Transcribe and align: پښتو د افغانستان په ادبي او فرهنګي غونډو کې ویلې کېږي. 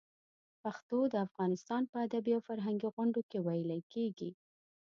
پښتو 0.61 0.99
د 1.13 1.15
افغانستان 1.27 1.81
په 1.91 1.97
ادبي 2.05 2.31
او 2.37 2.41
فرهنګي 2.49 2.89
غونډو 2.95 3.21
کې 3.29 3.39
ویلې 3.45 3.79
کېږي. 3.93 4.29